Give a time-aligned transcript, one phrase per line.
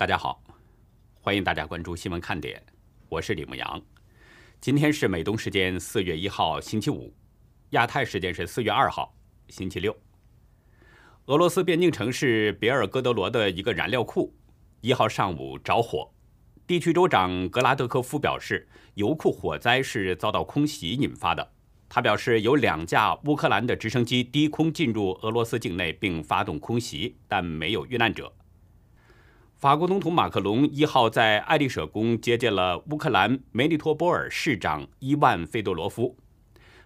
[0.00, 0.42] 大家好，
[1.20, 2.58] 欢迎大家关注新闻看点，
[3.10, 3.82] 我是李牧阳。
[4.58, 7.12] 今天是美东时间四月一号星期五，
[7.72, 9.14] 亚太时间是四月二号
[9.50, 9.94] 星期六。
[11.26, 14.34] 俄罗斯边境城市别尔哥德罗的一个燃料库
[14.80, 16.10] 一号上午着火，
[16.66, 21.46] 地区州长格拉德科夫表示，油库火灾是遭到空袭引发的。
[21.90, 28.32] 他表示，有两架乌克兰的直升机低空进入俄罗斯境内并发动空袭，但没有遇难者。
[29.60, 36.16] 法国总统马克龙一号在爱丽舍宫接见了乌克兰梅利托波尔市长伊万·费多罗夫。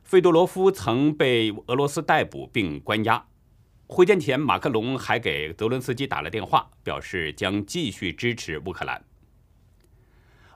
[0.03, 3.25] 费多罗夫曾被俄罗斯逮捕并关押。
[3.87, 9.05] 会见前，马克龙还给泽伦斯基打了电话，表示将继续支持乌克兰。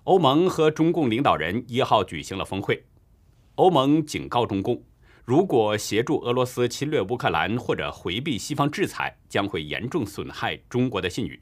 [0.02, 2.84] 欧盟和中共领导人一号举行了峰会。
[3.54, 4.82] 欧盟警告中共，
[5.24, 11.40] 如果协助俄罗斯侵略乌克兰或者回避西方制裁，将会严重损害中国的信誉。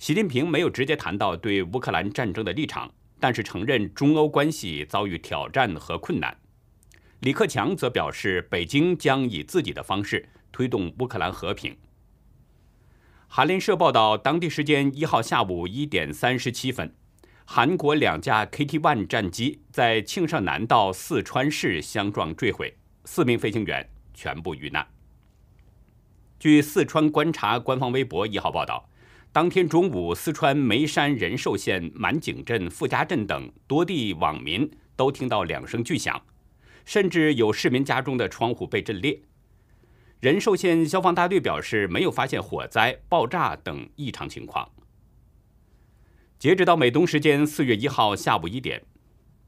[0.00, 2.90] 习近平没有直接谈到对乌克兰战争的立场，
[3.20, 6.34] 但是承认中欧关系遭遇挑战和困难。
[7.18, 11.76] 李克强则表示，北京将以自己的方式推动乌克兰和平。
[13.28, 16.94] 韩联社报道，当地时间一号下午一点三十七分。
[17.44, 24.86] 韩国两架 KT-1 战机在庆尚南道四川市相撞坠毁，四名飞行员全部遇难。
[26.38, 28.88] 据四川观察官方微博一号报道，
[29.32, 36.20] 当天中午，四川眉山仁寿县满井镇、傅家镇等多地网民都听到两声巨响，
[36.84, 39.20] 甚至有市民家中的窗户被震裂。
[40.18, 44.68] 仁寿县消防大队表示，没有发现火灾、爆炸等异常情况。
[46.36, 48.82] 截止到美东时间四月一号下午一点，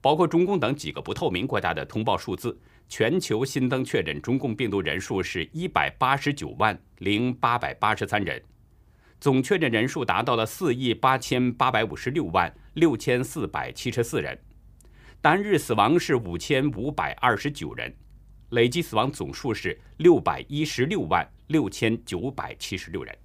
[0.01, 2.57] 包括中共等几个不透明国家的通报数字，
[2.89, 8.41] 全球新增确诊中共病毒人数是一百八十九万零八百八十三人，
[9.23, 14.37] 总确诊人数达到了四亿八千八百五十六万六千四百七十四人，
[15.21, 17.95] 单日死亡是五千五百二十九人，
[18.51, 23.17] 累计死亡总数是六百一十六万六千九百七十六人。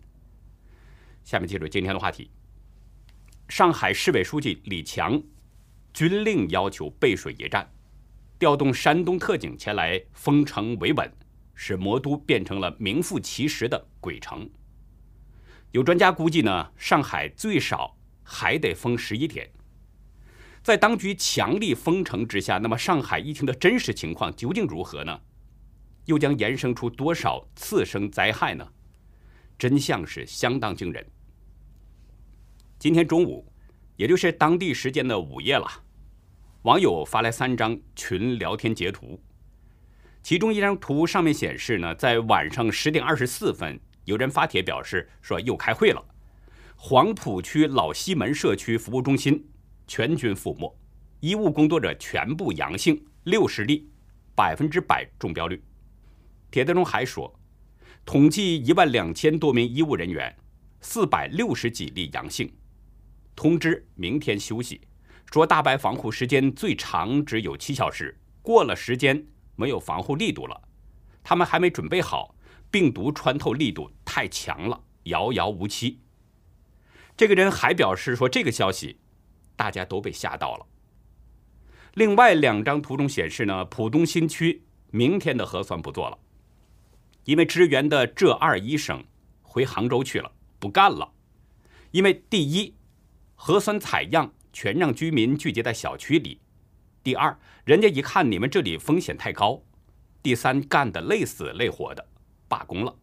[1.23, 2.29] 下面进入今天的话题。
[3.49, 5.19] 上海市委书记李强
[5.95, 7.67] 军令要求背水一战，
[8.37, 11.11] 调动山东特警前来封城维稳，
[11.55, 14.47] 使魔都变成了名副其实的鬼城。
[15.77, 19.47] 有专家估计呢，上海最少还得封十一天。
[20.63, 25.21] 在当局强力封城之下，那么上海疫情的真实情况究竟如何呢？
[26.05, 28.67] 又将延伸出多少次生灾害呢？
[29.55, 31.05] 真相是相当惊人。
[32.79, 33.45] 今天中午，
[33.97, 35.67] 也就是当地时间的午夜了，
[36.63, 39.21] 网友发来三张群聊天截图。
[40.23, 46.03] 其中一张图上面显示呢，在晚上十点二十四分，有人发帖表示说又开会了。
[46.77, 49.45] 黄浦区老西门社区服务中心
[49.85, 50.73] 全军覆没，
[51.19, 53.89] 医务工作者全部阳性，六十例，
[54.33, 55.61] 百分之百中标率。
[56.49, 57.37] 帖子中还说，
[58.05, 60.33] 统计一万两千多名医务人员，
[60.79, 62.49] 四百六十几例阳性。
[63.35, 64.79] 通知明天休息，
[65.33, 69.21] 说大白防护时间最长只有七小时，过了时间
[69.57, 70.61] 没有防护力度了，
[71.21, 72.33] 他们还没准备好，
[72.69, 75.99] 病毒穿透力度太强了，遥遥无期。
[77.15, 78.99] 这个人还表示说，这个消息
[79.55, 80.65] 大家都被吓到了。
[81.93, 86.17] 另外两张图中显示呢，浦东新区明天的核酸不做了，
[87.23, 89.03] 因为支援的浙二医生
[89.41, 91.11] 回杭州去了，不干了，
[91.91, 92.75] 因为第一。
[93.39, 96.41] 核酸采样全让居民聚集在小区里。
[97.03, 99.61] 第二，人家一看你们这里风险太高。
[100.23, 102.03] 第三，干的累死累活的，
[102.47, 102.95] 罢工了。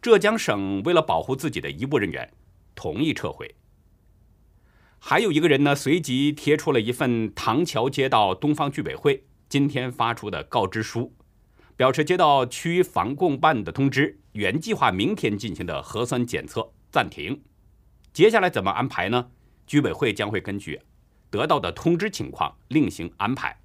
[0.00, 2.32] 浙江省为了保护自己的医务人员，
[2.74, 3.54] 同意撤回。
[5.00, 11.14] 还有一个人呢，随即贴出了一份唐桥街道东方居委会今天发出的告知书，
[11.76, 17.42] 表示接到区防控办的通知，原计划明天进行的核酸检测暂停。
[18.12, 19.30] 接下来怎么安排呢？
[19.66, 20.80] 居委会将会根据
[21.30, 23.56] 得到的通知情况另行安排。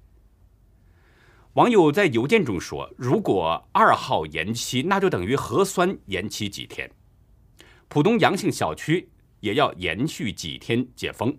[1.54, 6.90] 网友在邮件中说：“如果二号延期，那就等于核酸延期几天。
[7.86, 9.08] 浦东阳性小区
[9.38, 11.38] 也要延续几天解封。”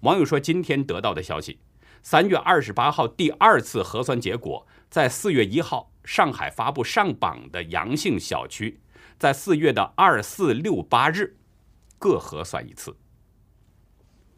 [0.00, 1.58] 网友说：“今天得到的消息，
[2.02, 8.80] 三月二十八号第二次核酸结果，在四月一号上海发布上榜的阳性小区，
[9.18, 11.36] 在四月的二四六八日。”
[12.00, 12.96] 各核算一次。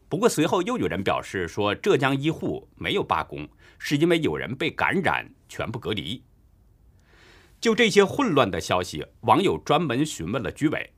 [0.08, 3.48] 不过随后又有人表示说，浙江医护没有罢工，
[3.78, 6.22] 是因为有人被感染，全部隔离。
[7.60, 10.92] 就这些混乱的消息，网友专门询问了居委，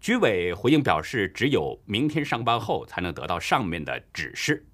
[0.00, 4.66] 居委回应表示，只有明天上班后才能得到上面的指示。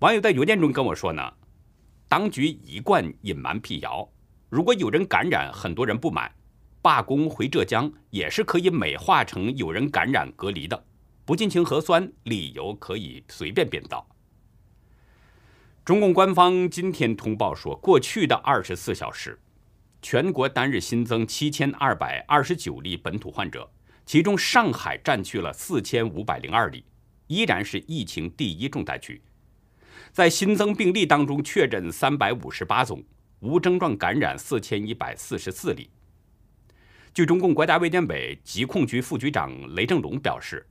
[0.00, 1.32] 网友在邮件中跟我说呢，
[2.08, 4.08] 当局一贯隐瞒辟谣，
[4.50, 6.30] 如果有人感染，很多人不满，
[6.82, 10.84] 罢工回浙江也是可以美化成有人感染隔离的，
[11.24, 14.04] 不进行核酸，理由可以随便编造。
[15.84, 19.38] 中共官方今天通报说，过去的二十四小时，
[20.00, 23.70] 全国单日新增七千二百二十九例本土患者，
[24.06, 26.82] 其中上海占据了四千五百零二例，
[27.26, 29.20] 依然是疫情第一重灾区。
[30.10, 33.04] 在新增病例当中，确诊三百五十八宗，
[33.40, 35.90] 无症状感染四千一百四十四例。
[37.12, 40.66] 据中共国家卫健委疾控局副局长雷正龙表示，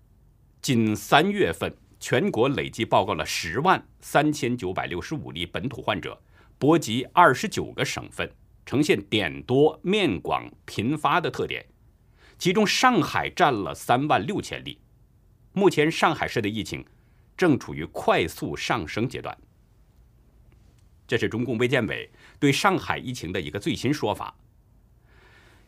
[0.60, 1.72] 仅三月份。
[2.04, 6.22] 全国累计报告了十万三千九百六十五例本土患者，
[6.60, 8.30] 波及二十九个省份，
[8.66, 11.66] 呈现点多面广频发的特点。
[12.38, 14.78] 其中，上海占了三万六千例。
[15.54, 16.86] 目前，上海市的疫情
[17.38, 19.38] 正处于快速上升阶段。
[21.08, 24.36] 这是中共卫健委对上海疫情的一个最新说法。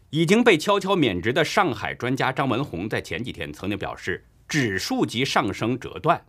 [0.09, 4.25] 已经被悄悄免职的上海专家张文宏在前几天曾经表示。
[4.47, 6.25] 指数级上升折断，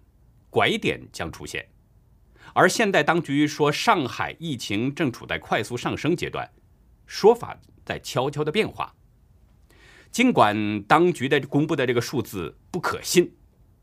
[0.51, 1.69] 拐点将出现。
[2.55, 6.51] 而现在当局说上海疫情正处在快速上升阶段，
[7.07, 8.95] 说法在悄悄的变化。
[10.11, 13.31] 尽管当局的公布的这个数字不可信，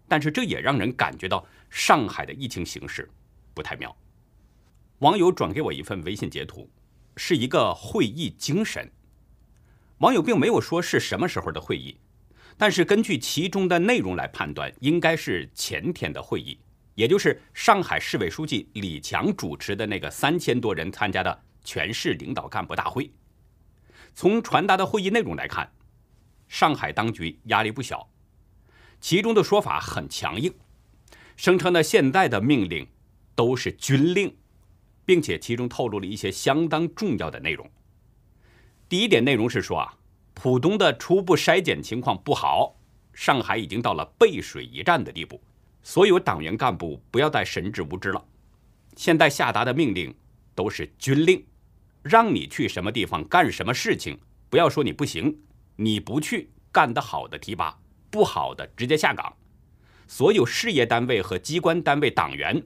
[0.08, 3.08] 但是这也让人感觉到上海的疫情形势
[3.54, 3.96] 不太妙。
[5.00, 6.68] 网友转给我一份微信截图，
[7.18, 8.92] 是一个会议精神。
[10.00, 12.00] 网友并没有说是什么时候的会议。
[12.58, 16.58] 但是根据其中的内容来判断，应该是前天的会议，
[16.96, 23.12] 也就是上海市委书记李强主持的那个三千多人参加的全市领导干部大会。
[24.14, 25.70] 从传达的会议内容来看，
[26.48, 28.08] 上海当局压力不小，
[29.02, 30.54] 其中的说法很强硬，
[31.36, 32.88] 声称呢现在的命令
[33.36, 34.34] 都是军令，
[35.04, 37.68] 并且其中透露了一些相当重要的内容。
[38.88, 39.98] 第一点内容是说啊。
[40.34, 42.76] 浦东的初步筛检情况不好，
[43.14, 45.42] 上海已经到了背水一战的地步。
[45.82, 48.26] 所有党员干部不要再神志无知了。
[48.96, 50.14] 现在下达的命令
[50.56, 51.46] 都是军令，
[52.02, 54.18] 让你去什么地方干什么事情，
[54.50, 55.38] 不要说你不行，
[55.76, 57.78] 你不去干得好的提拔，
[58.10, 59.34] 不好的直接下岗。
[60.08, 62.62] 所有事业单位和机关单位党员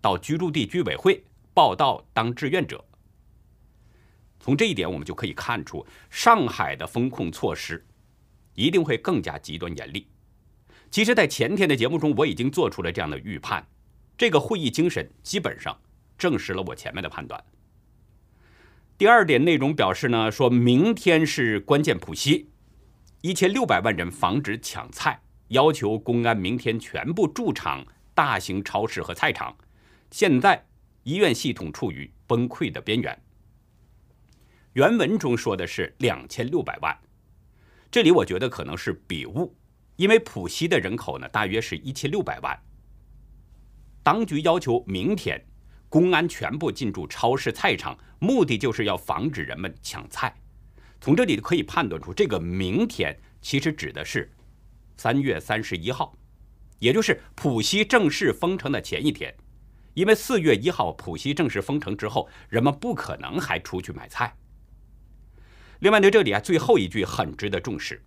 [0.00, 1.24] 到居住地居委会
[1.54, 2.84] 报到当志愿者。
[4.40, 7.86] 从这一点，我们就可以看出，上海的风控措施
[8.54, 10.08] 一定会更加极端严厉。
[10.90, 13.64] 其实，在前天的节目中，我已经做出了这样的预判。
[14.16, 15.78] 这个会议精神基本上
[16.18, 17.42] 证实了我前面的判断。
[18.98, 22.50] 第二点内容表示呢，说明天是关键普西，
[23.20, 29.56] 一千六百万人防止抢菜，要求公安明天全部驻场大型超市和菜场。
[30.10, 30.66] 现在
[31.04, 33.18] 医院系统处于崩溃的边缘。
[34.80, 36.98] 原文中说的是两千六百万，
[37.90, 39.54] 这里我觉得可能是笔误，
[39.96, 42.58] 因为浦西的人口呢大约是一千六百万。
[44.02, 45.38] 当局要求明天
[45.90, 50.34] 公安全部进驻超市、菜场，目的就是要防止人们抢菜。
[50.98, 54.32] 从这里可以判断出，这个明天其实指的是
[54.96, 56.16] 三月三十一号，
[56.78, 59.36] 也就是浦西正式封城的前一天，
[59.92, 64.34] 因为四月一号浦西正式封城之后，人们不可能还出去买菜。
[65.80, 68.04] 另外，在这里啊，最后一句很值得重视。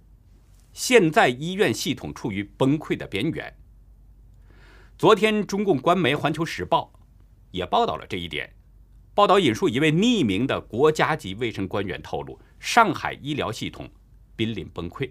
[0.74, 3.56] 现在医院系统处于崩溃的边缘。
[4.96, 6.94] 昨天，中共官媒《环球时报》
[7.50, 8.53] 也报道了这一点。
[9.15, 13.89] 报道引述一位匿名的国家级卫生官员透露，上海医疗系统
[14.36, 15.10] 濒临崩溃。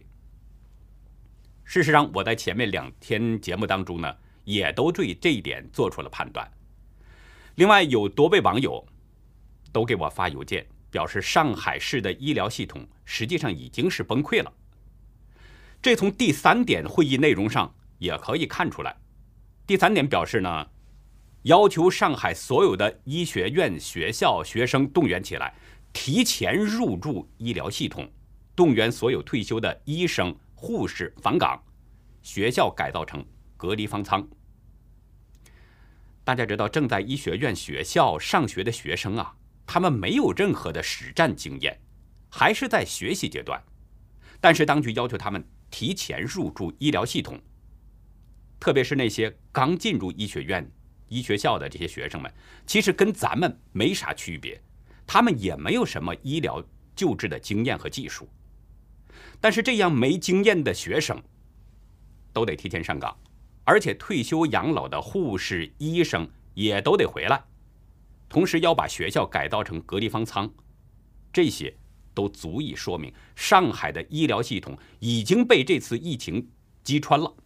[1.64, 6.48] 事实上，我在前面两天节目当中呢，也都对这一点做出了判断。
[7.56, 8.86] 另外，有多位网友
[9.72, 10.64] 都给我发邮件。
[10.92, 14.52] 表示上海市的医疗系统实际上已经是崩溃了。
[15.80, 18.94] 这从第三点会议内容上也可以看出来。
[19.66, 20.66] 第三点表示呢，
[21.42, 25.54] 要求上海所有的医学院、学校学生动员起来，
[25.92, 28.08] 提前入驻医疗系统，
[28.54, 31.60] 动员所有退休的医生、护士返岗，
[32.22, 33.24] 学校改造成
[33.56, 34.28] 隔离方舱。
[36.22, 39.34] 大家知道，正在医学院、学校上学的学生啊。
[39.66, 41.78] 他们没有任何的实战经验，
[42.28, 43.62] 还是在学习阶段。
[44.40, 47.40] 但是当局要求他们提前入驻医疗系统，
[48.58, 50.68] 特别是那些刚进入医学院、
[51.08, 52.32] 医学校的这些学生们，
[52.66, 54.60] 其实跟咱们没啥区别，
[55.06, 56.62] 他们也没有什么医疗
[56.96, 58.28] 救治的经验和技术。
[59.40, 61.20] 但是这样没经验的学生
[62.32, 63.16] 都得提前上岗，
[63.64, 67.42] 而且退休养老的护士、医生也都得回来，
[68.32, 70.50] 同时要把学校改造成隔离方舱，
[71.30, 71.76] 这些
[72.14, 76.48] 都足以说明上海的医疗系统已经被这次疫情
[76.82, 77.36] 击穿了，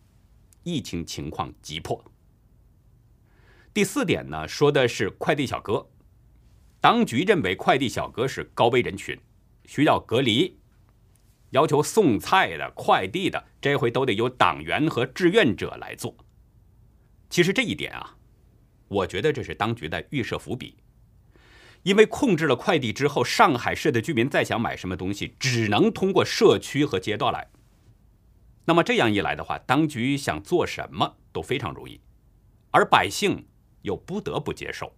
[0.62, 2.04] 疫情情况急迫。
[3.74, 5.90] 第四点呢，说的是快递小哥。
[6.80, 9.18] 当局认为快递小哥是高危人群，
[9.64, 10.56] 需要隔离，
[11.50, 16.16] 要求送菜的、快递的这回都得由党员和志愿者来做。
[17.28, 18.15] 其实这一点啊，
[18.88, 20.76] 我觉得这是当局的预设伏笔，
[21.82, 27.48] 因为控制了快递之后，上海市的居民再想买什么东西，只能通过社区和街道来。
[28.64, 32.00] 那么这样一来的话，当局想做什么都非常容易，
[32.70, 33.46] 而百姓。
[33.82, 34.96] 又不得不接受。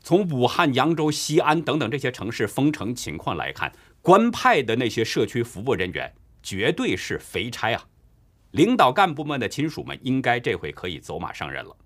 [0.00, 6.10] 从武汉、扬州、西安等等这些城市封城情况来看，官派的那些社区服务人员
[6.42, 7.84] 绝对是肥差啊！
[8.52, 11.76] 领导干部们的亲属们应该这回可以走马上任了。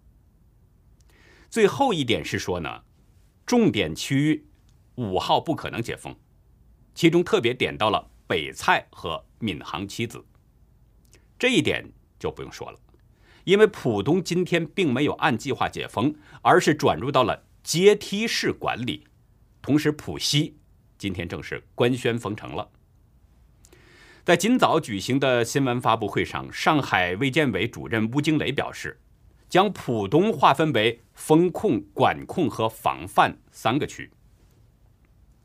[1.50, 2.84] 最后一点是说呢，
[3.44, 4.46] 重点区域
[4.94, 6.14] 五号不可能解封，
[6.94, 10.24] 其中特别点到了北蔡和闵行七子，
[11.36, 11.90] 这一点
[12.20, 12.78] 就不用说了。
[13.42, 19.04] 因为浦东今天并没有按计划解封，而是转入到了阶梯式管理。
[19.60, 20.56] 同时，浦西
[20.98, 22.70] 今天正式官宣封城了。
[24.22, 29.00] 在今早举行的新闻发布会上，上海卫健委主任邬惊雷表示，
[29.50, 34.10] 将浦东划分为风控、管控和防范三个区，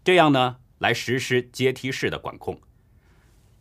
[0.03, 2.61] 这样呢来实施阶梯式的管控。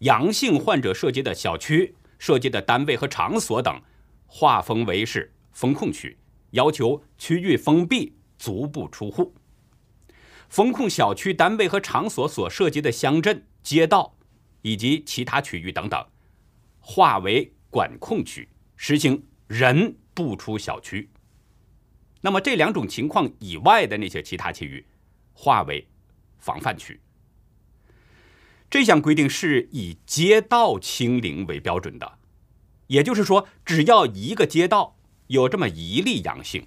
[0.00, 3.82] 阳性患者涉及的小区、涉及的单位和场所等。
[4.26, 6.18] 划分为是风控区，
[6.50, 9.32] 要求区域封闭，足不出户。
[10.48, 14.16] 风控小区、单位和场所所涉及的乡镇、街道
[14.62, 16.04] 以及其他区域等等，
[16.80, 21.11] 划为管控区，实行人不出小区。
[22.21, 24.87] 那么这两种情况以外的那些其他区域，
[25.35, 25.87] 划为
[26.38, 26.99] 防范区。
[28.71, 32.18] 这项规定是以街道清零为标准的。
[32.87, 36.66] 也就是说，只要一个街道有这么一例阳性，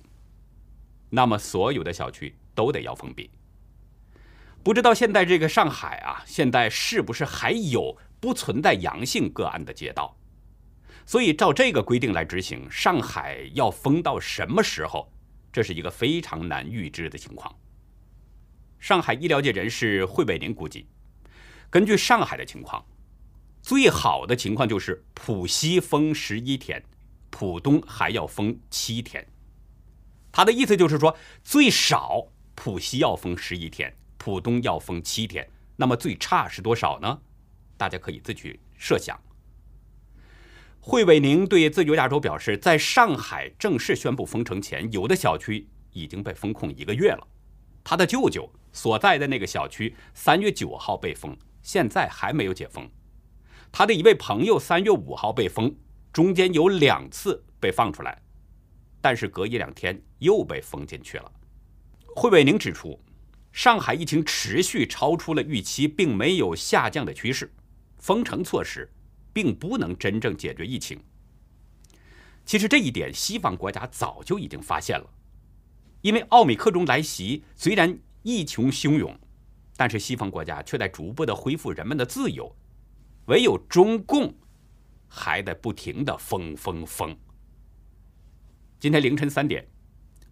[1.10, 3.30] 那么所有的小区都得要封闭。
[4.63, 10.18] 不知道现在这个上海啊，现在是不是还有不存在阳性个案的街道？
[11.08, 15.10] 所以照这个规定来执行，上海要封到什么时候？
[15.54, 17.56] 这是一个非常难预知的情况。
[18.78, 20.86] 上海医疗界人士惠伟宁估计，
[21.70, 22.86] 根据上海的情况。
[23.62, 26.84] 最好的情况就是浦西封十一天，
[27.30, 29.26] 浦东还要封七天。
[30.32, 35.50] 他的意思就是说，最少浦西要封十一天，浦东要封七天。
[35.78, 37.20] 那么最差是多少呢？
[37.78, 39.18] 大家可以自己设想。
[40.89, 47.27] 惠伟宁对自由亚洲表示，在上海正式宣布封城前，有的小区已经被封控一个月了。
[47.84, 52.89] 他的舅舅所在的那个小区三月九号被封，现在还没有解封。
[53.70, 55.75] 他的一位朋友三月五号被封，
[56.13, 58.22] 中间有两次被放出来，
[59.01, 61.29] 但是隔一两天又被封进去了。
[62.15, 62.98] 惠伟宁指出，
[63.51, 67.53] 上海疫情持续超出了预期，并没有下降的趋势，
[67.98, 68.89] 封城措施
[69.38, 71.00] 并不能真正解决疫情。
[72.44, 75.08] 其实这一点西方国家早就已经发现了，
[76.01, 79.15] 因为奥米克戎来袭，虽然疫情汹涌，
[79.75, 82.51] 但是西方国家却在逐步的恢复人们的自由。
[83.27, 84.34] 唯有中共
[85.08, 87.15] 还在不停的封封封。
[88.79, 89.63] 今天凌晨三点，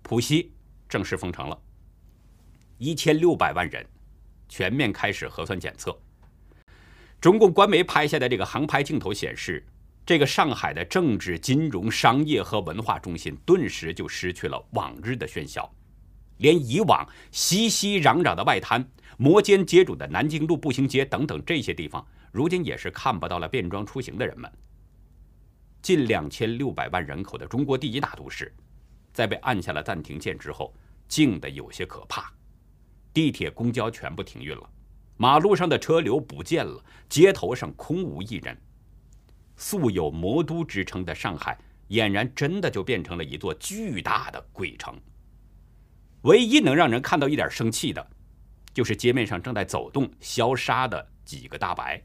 [0.01, 0.51] 浦西
[0.89, 1.62] 正式封城了，
[2.79, 3.85] 一千六百万人
[4.50, 5.95] 全面开始核酸检测。
[7.25, 9.65] 中共官媒拍下的这个航拍镜头显示，
[10.05, 15.67] 这个上海的政治、金融、商业和文化中心顿时就失去了往日的喧嚣，
[16.38, 22.05] 连以往熙熙攘攘的外滩、摩肩接踵的南京路步行街等等这些地方。
[22.32, 24.48] 如今也是看不到了便装出行的人们。
[25.82, 28.53] 近两千六百万人口的中国第一大都市，
[29.12, 30.72] 在被按下了暂停键之后，
[31.08, 32.32] 静得有些可怕。
[33.12, 34.70] 地铁、公交全部停运了，
[35.17, 38.57] 马路上的车流不见了，街头上空无一人。
[39.55, 41.57] 素有魔都之称的上海，
[41.89, 45.00] 俨然真的就变成了一座巨大的鬼城。
[46.24, 48.05] 唯一能让人看到一点生气的，
[48.74, 52.01] 就是街面上正在走动、消杀的几个大白。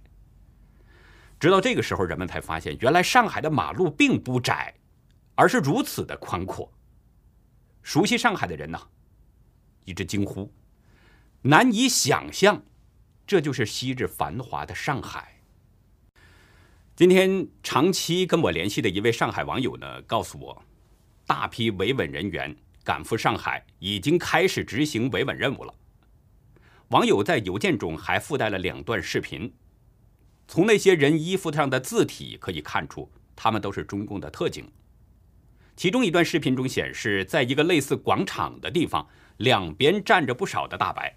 [1.40, 4.72] 直到这个时候，人们才发现，原来上海的马路并不窄，
[5.34, 6.70] 而是如此的宽阔。
[7.82, 8.78] 熟悉上海的人呢，
[9.86, 10.52] 一直惊呼
[11.40, 12.62] ：“难以想象，
[13.30, 15.40] 这就是昔日繁华的上海。”
[16.96, 20.64] 今天长期跟我联系的一位上海网友呢，告诉我，
[21.28, 25.72] 大批维稳人员赶赴上海，已经开始执行维稳任务了。
[26.88, 29.54] 网友在邮件中还附带了两段视频，
[30.48, 34.68] 从那些人衣服上的字体可以看出，他们都是中共的特警。
[35.76, 39.06] 其中一段视频中显示，在一个类似广场的地方，
[39.36, 41.16] 两边站着不少的大白。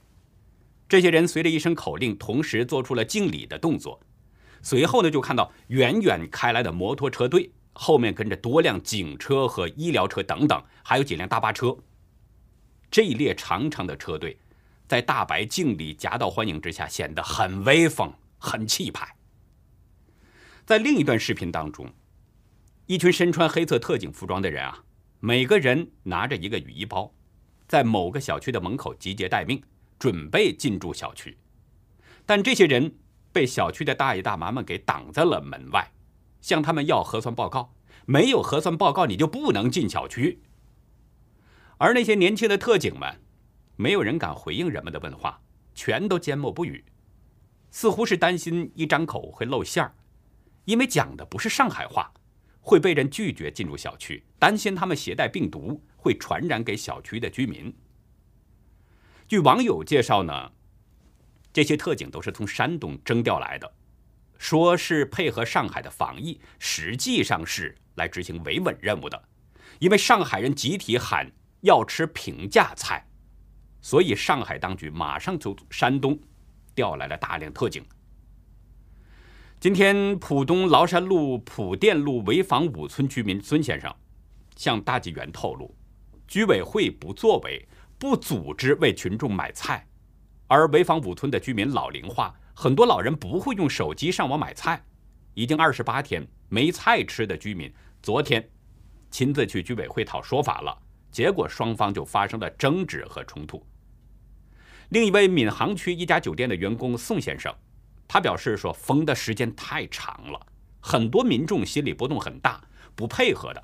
[0.94, 4.00] 这些人随着一声口令，同时做出了敬礼的动作。
[4.62, 11.76] 随后呢，就看到远远开来的摩托车队，后面跟着多辆警车和医疗车等等，还有几辆大巴车。
[12.92, 14.38] 这一列长长的车队，
[14.88, 19.16] 在大白敬礼、夹道欢迎之下，显得很威风、很气派。
[20.64, 21.92] 在另一段视频当中，
[22.86, 24.84] 一群身穿黑色特警服装的人啊，
[25.22, 27.12] 每个人拿着一个雨衣包，
[27.68, 29.60] 在某个小区的门口集结待命，
[30.04, 31.38] 准备进驻小区。
[32.26, 32.96] 但这些人。
[33.34, 35.92] 被小区的大爷大妈们给挡在了门外，
[36.40, 37.74] 向他们要核酸报告，
[38.06, 40.44] 没有核酸报告你就不能进小区。
[41.80, 43.20] 而那些年轻的特警们，
[43.76, 45.42] 没有人敢回应人们的问话，
[45.74, 46.86] 全都缄默不语，
[47.72, 49.96] 似乎是担心一张口会露馅儿，
[50.66, 52.14] 因为讲的不是上海话，
[52.62, 57.76] 会被人拒绝进入小区，担心他们携带病毒会传染给小区的居民。
[59.34, 60.52] 据网友介绍呢。
[61.52, 63.74] 这些特警都是从山东征调来的，
[64.38, 69.20] 说是配合上海的防疫，实际上是来执行维稳任务的。
[69.80, 73.04] 因为上海人集体喊要吃平价菜，
[73.82, 76.16] 所以上海当局马上从山东
[76.76, 77.84] 调来了大量特警。
[79.60, 83.92] 今天，浦东崂山路浦店路潍坊五村居民孙先生
[84.56, 85.76] 向大纪元透露，
[86.28, 87.68] 居委会不作为，
[88.04, 89.88] 不组织为群众买菜。
[90.48, 94.84] 而潍坊五村的居民老龄化，很多老人不会用手机上网买菜，
[95.36, 98.46] 已经二十八天没菜吃的居民，昨天
[99.10, 100.78] 亲自去居委会讨说法了，
[101.14, 103.66] 结果双方就发生了争执和冲突。
[104.90, 107.56] 另一位闵行区一家酒店的员工宋先生，
[108.06, 110.48] 他表示说，封的时间太长了，
[110.82, 112.62] 很多民众心理波动很大，
[112.96, 113.64] 不配合的，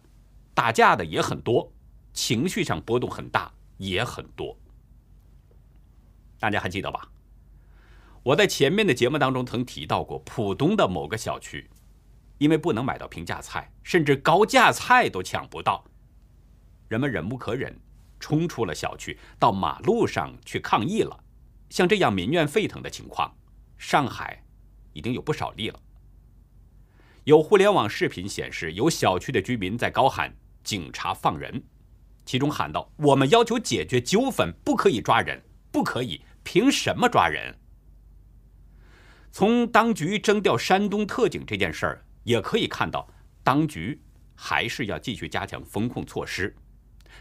[0.53, 1.69] 打架的也很多，
[2.13, 4.55] 情绪上波动很大也很多。
[6.39, 7.09] 大家还记得吧？
[8.21, 11.69] 我在前面的节目当中曾提到过，浦东的某个小区，
[12.37, 15.83] 因为不能买到平价菜，甚至高价菜都抢不到，
[16.89, 17.77] 人们忍无可忍，
[18.19, 21.23] 冲出了小区，到马路上去抗议了。
[21.69, 23.33] 像这样民怨沸腾的情况，
[23.77, 24.43] 上海
[24.93, 25.79] 已经有不少例了。
[27.23, 31.63] 有互联网视频显示，有小区的居民在高喊“警察放人”，
[32.29, 37.57] 其中喊道：“我们要求解决纠纷，不可以抓人，不可以。”凭什么抓人？
[39.31, 43.11] 从当局征调山东特警这件事儿也可以看到，
[43.43, 43.99] 当局
[44.35, 46.55] 还是要继续加强风控措施，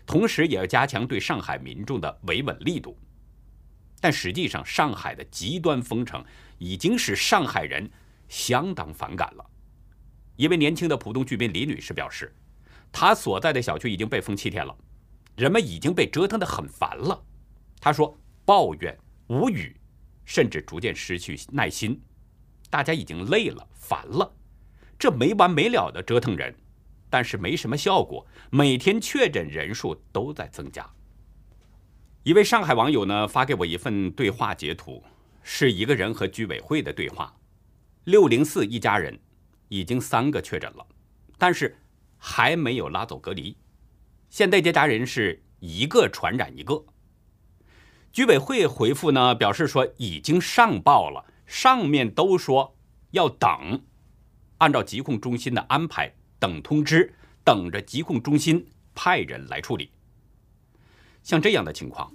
[0.04, 2.94] 同时也要加强对上海民众的维稳力度。
[4.02, 6.22] 但实际上，上海的极端封城
[6.58, 7.90] 已经使上海人
[8.28, 9.50] 相当反感了。
[10.36, 12.30] 一位年轻的浦东居民李女士表示，
[12.92, 14.76] 她所在的小区已经被封七天了，
[15.38, 17.24] 人们已经被折腾得很烦了。
[17.80, 18.98] 他说：“抱怨。”
[19.28, 19.76] 无语，
[20.24, 22.00] 甚至逐渐失去耐心，
[22.70, 24.34] 大家已经累了、烦了，
[24.98, 26.54] 这没完没了的折腾人，
[27.10, 30.90] 但是没什么效果，每天确诊人数都在增加。
[32.22, 35.04] 一位上海网友呢发给我一份对话截图，
[35.42, 37.36] 是一个人和居委会的对话。
[38.04, 39.20] 六零四一家人
[39.68, 40.86] 已经三个确诊了，
[41.36, 41.76] 但是
[42.16, 43.54] 还没有拉走隔离，
[44.28, 46.84] 现在这家人是一个传染一个。
[48.12, 52.76] 居委会回复呢，表示说已经上报了，上面都说
[53.10, 53.82] 要等，
[54.58, 57.14] 按照疾控中心的安排等通知，
[57.44, 59.90] 等着疾控中心派人来处理。
[61.22, 62.12] 像这样的情况，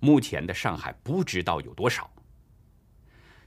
[0.00, 2.10] 目前的上海不知道有多少。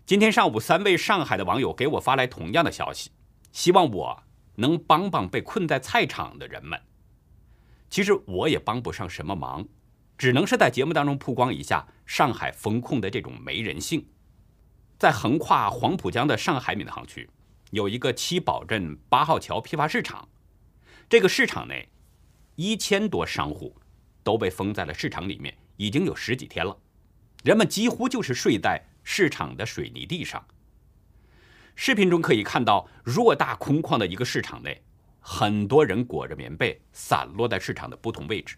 [0.06, 3.12] 今天上午，三位上海的网友给我发来同样的消息，
[3.52, 4.24] 希望我
[4.56, 6.80] 能帮帮被困在菜场的人们。
[7.90, 9.66] 其实我也帮不上什么忙。
[10.18, 14.04] 只能是在节目当中曝光一下上海风控的这种没人性。
[14.98, 17.30] 在横跨黄浦江的上海闵行区，
[17.70, 20.28] 有一个七宝镇八号桥批发市场。
[21.08, 21.88] 这个市场内，
[22.56, 23.76] 一千多商户
[24.24, 26.76] 都被封在了市场里面，已经有十几天了。
[27.44, 30.44] 人们几乎就是睡在市场的水泥地上。
[31.76, 34.82] 视频中可以看到，偌大空旷的一个市场内，
[35.30, 38.56] 很多人裹着棉被，散落在市场的不同位置。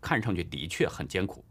[0.00, 1.44] 看上去的确很艰苦。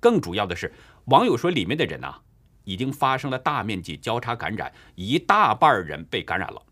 [0.00, 0.72] 更主要的是，
[1.04, 2.22] 网友说里面的人啊，
[2.64, 6.62] 已经发生了大面积交叉感染，一大半人被感染了，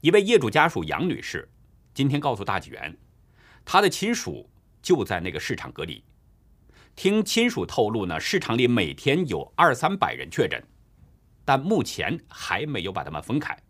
[0.00, 1.50] 一位业主家属杨女士
[1.92, 2.96] 今天告诉大纪元，
[3.64, 4.48] 她的亲属
[4.80, 6.04] 就在那个市场隔离。
[6.94, 10.62] 听亲属透露呢，市场里每天有二三百人确诊，
[11.44, 13.60] 但目前还没有把他们分开。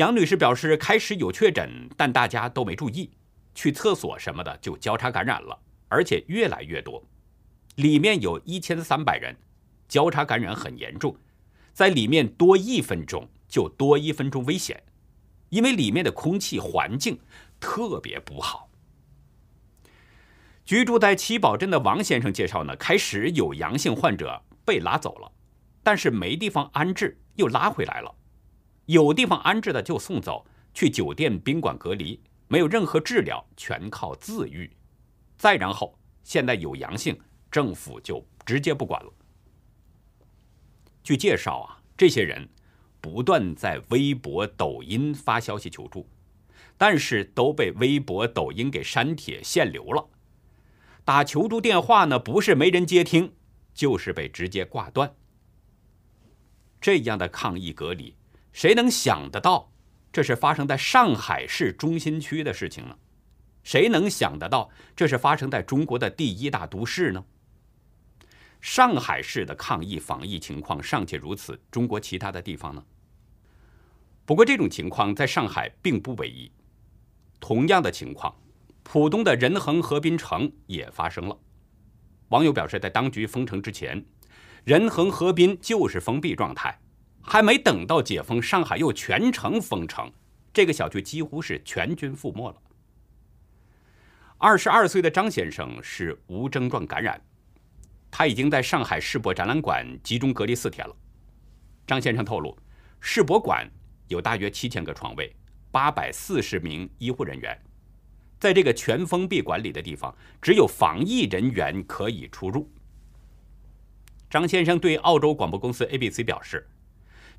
[0.00, 3.10] 杨女士表示，开始有确诊，但大家都没注意，
[3.54, 5.58] 去厕所什么的就交叉感染了，
[5.88, 7.04] 而且越来越多。
[7.74, 9.36] 里面有一千三百人，
[9.88, 11.14] 交叉感染很严重，
[11.74, 14.82] 在里面多一分钟就多一分钟危险，
[15.50, 17.20] 因为里面的空气环境
[17.60, 18.70] 特别不好。
[20.64, 25.30] 居住在七宝镇的王先生介绍呢，开始有阳性患者被拉走了，
[25.82, 28.14] 但是没地方安置，又拉回来了。
[28.90, 34.68] 有地方安置的就送走，去酒店宾馆隔离，没有任何治疗，全靠自愈。
[35.36, 37.16] 再然后，现在有阳性，
[37.52, 39.12] 政府就直接不管了。
[41.04, 42.48] 据介绍啊，这些人
[43.00, 46.08] 不断在微博、抖音发消息求助，
[46.76, 50.04] 但是都被微博、抖音给删帖限流了。
[51.04, 53.32] 打求助电话呢，不是没人接听，
[53.72, 55.14] 就是被直接挂断。
[56.80, 58.16] 这样的抗议隔离。
[58.52, 59.72] 谁能想得到，
[60.12, 62.96] 这是发生在上海市中心区的事情呢？
[63.62, 67.24] 谁能想得到，这是发生在中国的第一大都市呢？
[68.60, 72.84] 上海市的抗疫防疫情况尚且如此，中国其他的地方呢？
[74.24, 76.50] 不过这种情况在上海并不唯一，
[77.38, 78.34] 同样的情况，
[78.82, 81.38] 浦东的仁恒河滨城也发生了。
[82.28, 84.04] 网友表示，在当局封城之前，
[84.64, 86.80] 仁恒河滨就是封闭状态。
[87.22, 90.10] 还没等到解封，上海又全城封城，
[90.52, 92.56] 这个小区几乎是全军覆没了。
[94.38, 97.20] 二十二岁的张先生是无症状感染，
[98.10, 100.96] 他已经在上海世博展览馆集中隔离四天了。
[101.86, 102.56] 张先生透露，
[103.00, 103.70] 世博馆
[104.08, 105.30] 有大约七千个床位，
[105.70, 107.56] 八百四十名医护人员，
[108.40, 112.68] 在这个全封闭管理的地方，只有防疫人员可以出入。
[114.30, 116.66] 张先生对澳洲广播公司 ABC 表示。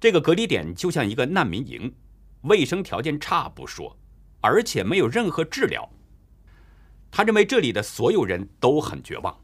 [0.01, 1.93] 这个隔离点就像一个难民营，
[2.41, 3.95] 卫生条件差不说，
[4.41, 5.87] 而且没有任何治疗。
[7.11, 9.39] 他认为这里的所有人都很绝望，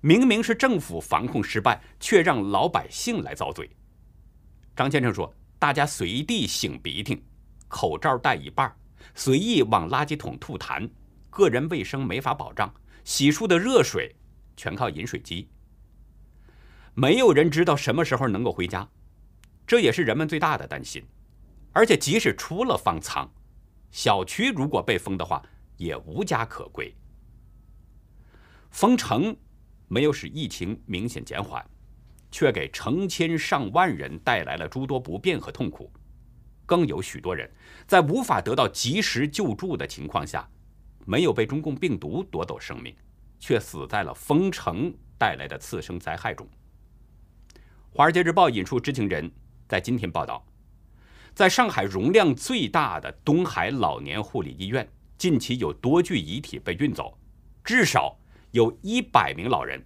[0.00, 3.68] 明明是政府防控失败，却让老百姓来遭罪。
[4.76, 7.24] 张先生说：“大家随地擤鼻涕，
[7.66, 8.72] 口罩戴一半，
[9.16, 10.88] 随意往垃圾桶吐痰，
[11.28, 14.14] 个人卫生没法保障，洗漱的热水
[14.56, 15.48] 全靠饮水机，
[16.94, 18.88] 没有人知道什么时候能够回家。”
[19.68, 21.04] 这也是人们最大的担心，
[21.74, 23.30] 而且即使出了方舱，
[23.90, 25.44] 小区如果被封的话，
[25.76, 26.90] 也无家可归。
[28.70, 29.36] 封城
[29.86, 31.62] 没有使疫情明显减缓，
[32.30, 35.92] 却给成千上万人带来了诸多不便和痛苦，
[36.64, 37.50] 更有许多人
[37.86, 40.48] 在无法得到及时救助的情况下，
[41.04, 42.96] 没有被中共病毒夺走生命，
[43.38, 46.48] 却死在了封城带来的次生灾害中。
[47.90, 49.30] 《华尔街日报》引述知情人。
[49.68, 50.42] 在今天报道，
[51.34, 57.18] 在上海容量最大的东海老年护理医院，近期有多具遗体被运走，
[57.62, 58.18] 至少
[58.52, 59.84] 有一百名老人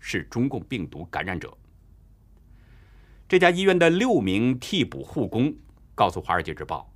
[0.00, 1.56] 是中共病毒感染者。
[3.28, 5.54] 这家医院的六名替补护工
[5.94, 6.92] 告诉《华尔街日报》，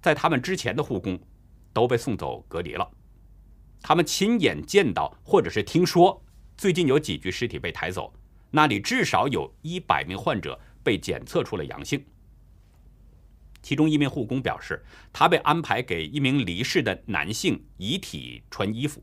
[0.00, 1.18] 在他们之前的护工
[1.72, 2.88] 都被送走隔离了，
[3.82, 6.22] 他们亲眼见到或者是听说，
[6.56, 8.14] 最近有几具尸体被抬走，
[8.52, 10.56] 那里至少有一百名患者。
[10.86, 12.06] 被检测出了阳性，
[13.60, 14.80] 其中一名护工表示，
[15.12, 19.02] 他被安排给一名离世的男性遗体穿衣服。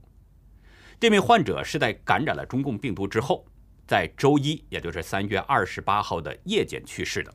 [0.98, 3.46] 这名患者是在感染了中共病毒之后，
[3.86, 7.34] 在周一，也就是三月二十八号的夜间去世的。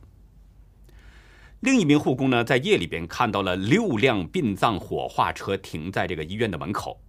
[1.61, 7.03] 另一名护工呢，在夜里边看到了六辆殡葬火化车停在这个医院的门口，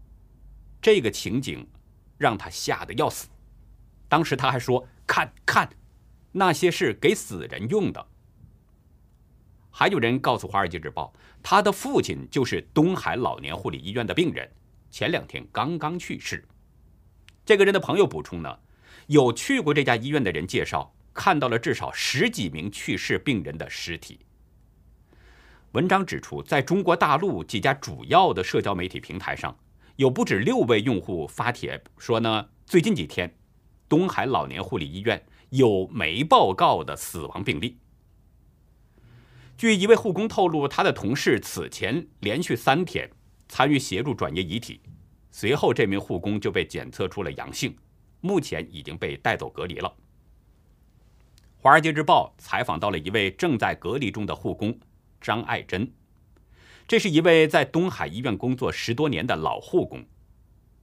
[0.81, 1.65] 这个情景
[2.17, 3.29] 让他吓得要死。
[4.09, 5.69] 当时他还说：“看看。”
[6.31, 8.07] 那些是给死人用的。
[9.71, 14.49] 还有人告诉《华尔街日报》，他的父亲就是东海老年护理医院的病人，
[14.89, 16.43] 前两天刚刚去世。
[17.45, 18.59] 这个人的朋友补充呢，
[19.07, 24.19] 有去过这家医院的人介绍，看到了至少十几名去世病人的尸体。
[25.71, 29.55] 文章指出，在中国大陆几家主要的社交媒体平台上，
[29.95, 33.33] 有不止六位用户发帖说呢，最近几天，
[33.87, 35.23] 东海老年护理医院。
[35.49, 37.77] 有没报告的死亡病例。
[39.57, 43.09] 据一位护工透露，他的同事此前连续三天
[43.47, 44.79] 参与协助转移遗体，
[45.31, 47.75] 随后这名护工就被检测出了阳性，
[48.21, 49.89] 目前已经被带走隔离了。
[51.61, 54.79] 《华尔街日报》采访到了一位正在隔离中的护工，
[55.19, 55.91] 张爱珍。
[56.87, 60.05] 这是一位在东海医院工作十多年的老护工。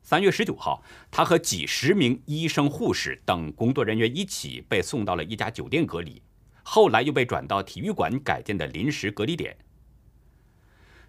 [0.07, 6.23] 三月十九号，他和几十名医生、护士等工作人员一起被送到了一家酒店隔离，
[6.63, 9.57] 后来又被转到体育馆改建的临时隔离点。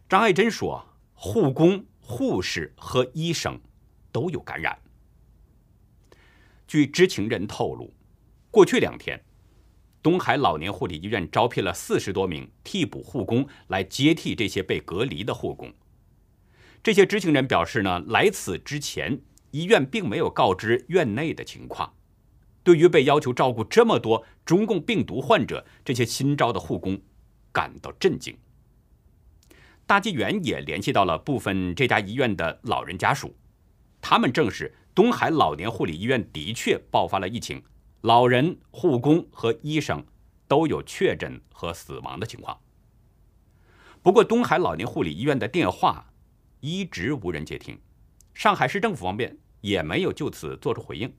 [0.10, 0.84] 张爱珍说
[1.14, 3.62] ：“护工、护士和医生
[4.12, 4.76] 都有感染。”
[6.68, 7.94] 据知情人透露，
[8.50, 9.24] 过去两天，
[10.02, 15.72] 东海老年护理医院招聘了四十多名替补护工来接替这些被隔离的护工。
[16.88, 19.20] 这些知情人表示呢，来此之前，
[19.52, 21.94] 医院并没有告知院内的情况。
[22.64, 26.98] 对于被要求照顾这么多中共病毒患者，这些新招的护工
[27.52, 28.38] 感到震惊。
[29.86, 33.36] 大纪元也联系到了部分这家医院的老人家属，
[34.00, 37.62] 他们证实东海老年护理医院的确爆发了疫情，
[38.00, 40.06] 老人、护工和医生
[40.48, 42.58] 都有确诊和死亡的情况。
[44.02, 46.14] 不过，东海老年护理医院的电话。
[46.60, 47.80] 一直无人接听，
[48.34, 51.14] 上海市政府方面也没有就此做出回应。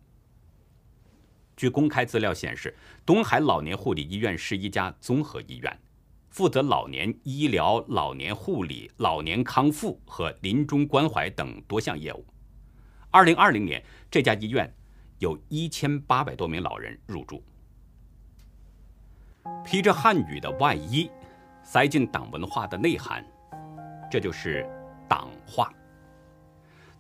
[1.57, 5.81] 据公开资料显示，东海老年护理医院是一家综合医院，
[6.31, 12.25] 负责老年医疗、老年护理、老年康复和临终关怀等多项业务。
[13.11, 14.73] 二零二零年，这家医院
[15.19, 17.43] 有一千八百多名老人入住。
[19.65, 21.11] 披着汉语的外衣，
[21.65, 23.25] 塞进党文化的内涵，
[24.11, 24.78] 这就是。
[25.09, 25.73] 党化，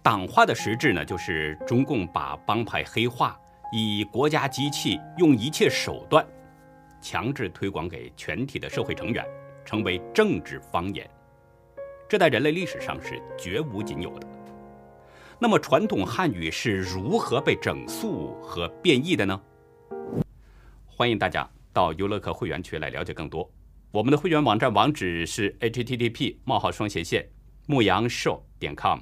[0.02, 3.38] 党化的实质呢，就是中共把帮派黑化，
[3.72, 6.26] 以国家机器用一切手段，
[7.00, 9.24] 强制推广给全体的社会成员，
[9.64, 11.08] 成为政治方言。
[12.08, 14.26] 这在人类历史上是绝无仅有的。
[15.38, 19.40] 那么，传统汉语是如何被整肃和变异的呢？
[20.86, 23.48] 欢迎大家到优乐客会员区来了解更多。
[23.92, 27.24] 我们的会员网站网址是 http: 冒号双斜线。
[27.70, 29.00] 牧羊 show 点 com，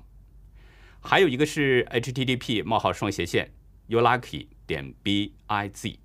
[1.00, 3.52] 还有一个是 http: 冒号双斜线
[3.88, 5.96] youlucky 点 biz。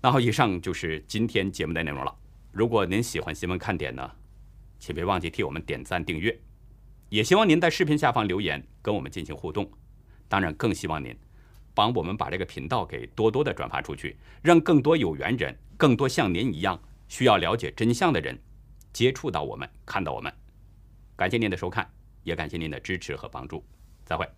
[0.00, 2.16] 那好，以上就是今天节目的内容了。
[2.50, 4.10] 如果您喜欢新闻看点呢，
[4.78, 6.34] 请别忘记替我们点赞订阅，
[7.10, 9.70] 也希望您在视频下方留言跟我们进行互动。
[10.26, 11.14] 当然，更希望您
[11.74, 18.42] 帮我们把这个频道给多多的转发出去，让更多有缘人、更多像您一样需要了解真相的人
[18.94, 20.32] 接触到我们，看到我们。
[21.16, 21.88] 感谢您的收看，
[22.22, 23.64] 也感谢您的支持和帮助，
[24.04, 24.28] 再会。